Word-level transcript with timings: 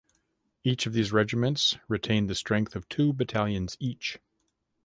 Each 0.63 0.87
of 0.87 0.93
these 0.93 1.11
regiments 1.11 1.77
retained 1.87 2.27
the 2.27 2.33
strength 2.33 2.75
of 2.75 2.89
two 2.89 3.13
battalions 3.13 3.77
each. 3.79 4.17